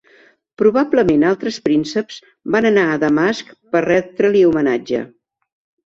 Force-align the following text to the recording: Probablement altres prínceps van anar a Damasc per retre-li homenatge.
Probablement 0.61 1.25
altres 1.33 1.59
prínceps 1.67 2.17
van 2.57 2.71
anar 2.71 2.89
a 2.95 2.99
Damasc 3.07 3.55
per 3.77 3.87
retre-li 3.89 4.45
homenatge. 4.51 5.09